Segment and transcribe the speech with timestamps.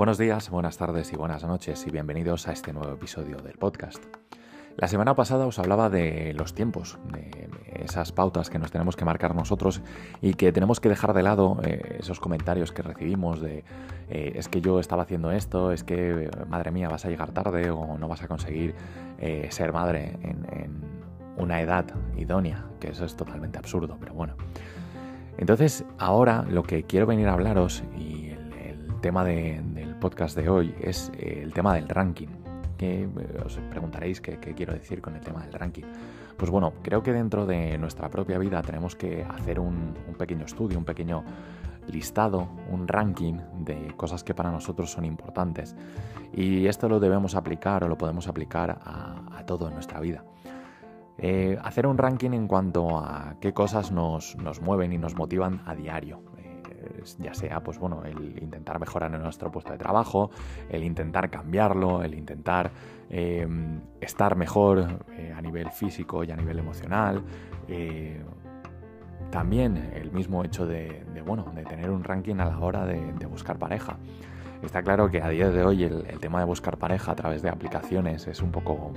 [0.00, 4.02] Buenos días, buenas tardes y buenas noches y bienvenidos a este nuevo episodio del podcast.
[4.78, 7.50] La semana pasada os hablaba de los tiempos, de
[7.84, 9.82] esas pautas que nos tenemos que marcar nosotros
[10.22, 13.62] y que tenemos que dejar de lado eh, esos comentarios que recibimos de
[14.08, 17.68] eh, es que yo estaba haciendo esto, es que madre mía vas a llegar tarde
[17.68, 18.74] o no vas a conseguir
[19.18, 20.80] eh, ser madre en,
[21.36, 21.84] una edad
[22.16, 24.34] idónea, que eso es totalmente absurdo, pero bueno.
[25.36, 28.40] Entonces ahora lo que quiero venir a hablaros y el,
[29.00, 29.69] tema del
[30.00, 32.28] podcast de hoy es el tema del ranking
[32.78, 35.84] que eh, os preguntaréis qué, quiero decir con el tema del ranking.
[36.38, 40.78] Pues bueno, creo que dentro de nuestra propia vida tenemos que hacer un, pequeño estudio,
[40.78, 41.22] un pequeño
[41.88, 45.76] listado, un ranking de cosas que para nosotros son importantes.
[46.32, 50.24] Y esto lo debemos aplicar o lo podemos aplicar a, todo en nuestra vida.
[51.18, 55.74] Eh, hacer un ranking en cuanto a qué cosas nos mueven y nos motivan a
[55.74, 56.22] diario
[57.18, 60.30] ya sea pues bueno, el intentar mejorar nuestro puesto de trabajo,
[60.68, 62.70] el intentar cambiarlo, el intentar
[63.08, 67.22] em, estar mejor eh, a nivel físico y a nivel emocional.
[67.68, 68.20] Eh,
[69.30, 73.58] también el mismo hecho de, bueno, de tener un ranking a la hora de, buscar
[73.58, 73.96] pareja.
[74.62, 77.48] Está claro que a día de hoy el, tema de buscar pareja a través de
[77.48, 78.92] aplicaciones es un poco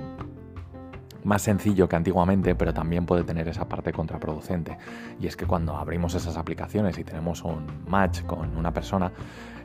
[1.24, 4.78] más sencillo que antiguamente, pero también puede tener esa parte contraproducente.
[5.20, 9.12] Y es que cuando abrimos esas aplicaciones y tenemos un match con una persona,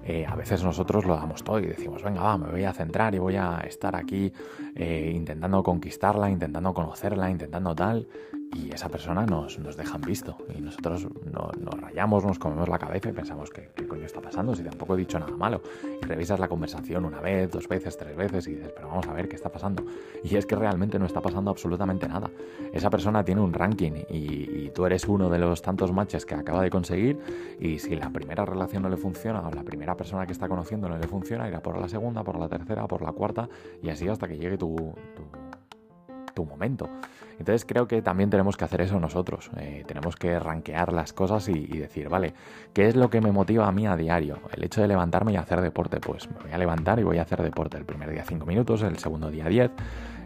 [0.04, 3.14] eh, a veces nosotros lo damos todo y decimos, venga, va, me voy a centrar
[3.14, 4.32] y voy a estar aquí
[4.76, 8.08] eh, intentando conquistarla, intentando conocerla, intentando tal
[8.54, 10.38] y esa persona nos, nos dejan visto.
[10.58, 14.56] Y nosotros nos rayamos, nos comemos la cabeza y pensamos, ¿qué, ¿qué, coño está pasando?
[14.56, 15.62] Si tampoco he dicho nada malo.
[16.02, 19.14] Y revisas la conversación una vez, dos veces, tres veces y dices, pero vamos a
[19.14, 19.84] ver qué está pasando.
[20.24, 22.30] Y es que realmente no está pasando absolutamente nada.
[22.74, 26.62] Esa persona tiene un ranking y, tú eres uno de los tantos matches que acaba
[26.62, 27.18] de conseguir
[27.60, 30.88] y si la primera relación no le funciona o la primera persona que está conociendo
[30.88, 33.50] no le funciona, irá por la segunda, por la tercera, por la cuarta
[33.82, 34.94] y así hasta que llegue tu
[36.40, 36.90] tu momento.
[37.38, 39.52] Entonces creo que también tenemos que hacer eso nosotros.
[39.58, 42.34] Eh, tenemos que rankear las cosas y, decir, vale,
[42.74, 44.40] ¿qué es lo que me motiva a mí a diario?
[44.54, 46.00] El hecho de levantarme y hacer deporte.
[46.00, 47.78] Pues me voy a levantar y voy a hacer deporte.
[47.78, 49.72] El primer día 5 minutos, el segundo día 10,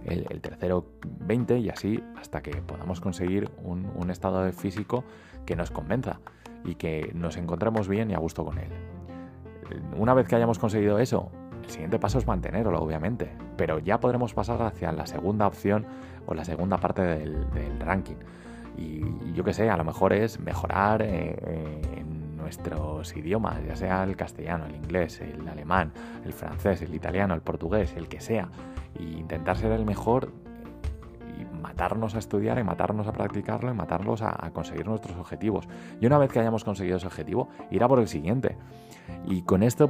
[0.06, 5.04] el, tercero 20 y así hasta que podamos conseguir un, un estado de físico
[5.48, 6.20] que nos convenza
[6.64, 8.70] y que nos encontremos bien y a gusto con él.
[9.98, 11.32] Una vez que hayamos conseguido eso,
[11.64, 13.32] el siguiente paso es mantenerlo, obviamente,
[13.64, 15.86] pero ya podremos pasar hacia la segunda opción
[16.26, 18.18] o la segunda parte del, ranking.
[18.78, 23.78] Y, yo qué sé, a lo mejor es mejorar eh, eh, en nuestros idiomas, ya
[23.78, 25.94] sea el castellano, el inglés, el alemán,
[26.26, 28.50] el francés, el italiano, el portugués, el que sea,
[29.00, 30.34] e intentar ser el mejor
[31.40, 35.70] y matarnos a estudiar y matarnos a practicarlo y matarnos a, a, conseguir nuestros objetivos.
[36.02, 38.58] Y una vez que hayamos conseguido ese objetivo, ir a por el siguiente.
[39.26, 39.90] Y con esto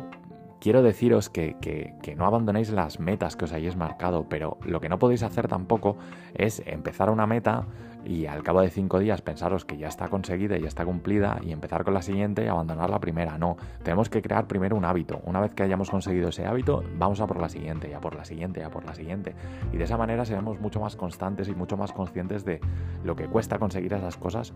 [0.64, 4.98] quiero deciros que, no abandonéis las metas que os hayáis marcado, pero lo que no
[4.98, 5.98] podéis hacer tampoco
[6.36, 7.66] es empezar una meta
[8.06, 11.38] y al cabo de cinco días pensaros que ya está conseguida y ya está cumplida
[11.44, 13.38] y empezar con la siguiente y abandonar la primera.
[13.38, 15.22] No, tenemos que crear primero un hábito.
[15.26, 18.24] Una vez que hayamos conseguido ese hábito, vamos a por la siguiente, ya por la
[18.24, 19.36] siguiente, ya por la siguiente.
[19.74, 22.62] Y de esa manera seremos mucho más constantes y mucho más conscientes de
[23.04, 24.54] lo que cuesta conseguir esas cosas,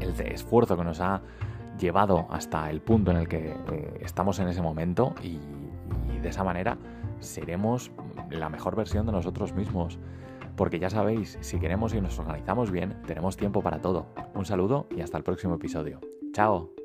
[0.00, 1.22] el esfuerzo que nos ha
[1.78, 5.38] llevado hasta el punto en el que eh, estamos en ese momento y,
[6.14, 6.78] y de esa manera
[7.20, 7.90] seremos
[8.30, 9.98] la mejor versión de nosotros mismos.
[10.56, 14.06] Porque ya sabéis, si queremos y nos organizamos bien, tenemos tiempo para todo.
[14.34, 16.00] Un saludo y hasta el próximo episodio.
[16.32, 16.81] ¡Chao!